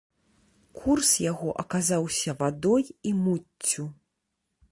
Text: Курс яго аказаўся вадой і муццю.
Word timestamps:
Курс 0.79 1.11
яго 1.31 1.49
аказаўся 1.65 2.35
вадой 2.41 2.83
і 3.09 3.11
муццю. 3.23 3.87